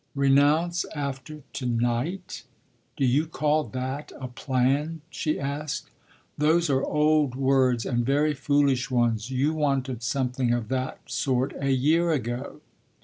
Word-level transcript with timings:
"Renounce 0.15 0.83
after 0.95 1.43
to 1.53 1.65
night? 1.67 2.43
Do 2.97 3.05
you 3.05 3.27
call 3.27 3.65
that 3.65 4.11
a 4.19 4.27
plan?" 4.29 5.01
she 5.11 5.39
asked. 5.39 5.91
"Those 6.39 6.71
are 6.71 6.81
old 6.83 7.35
words 7.35 7.85
and 7.85 8.03
very 8.03 8.33
foolish 8.33 8.89
ones 8.89 9.29
you 9.29 9.53
wanted 9.53 10.01
something 10.01 10.55
of 10.55 10.69
that 10.69 11.01
sort 11.05 11.53
a 11.61 11.69
year 11.69 12.09
ago." 12.11 12.61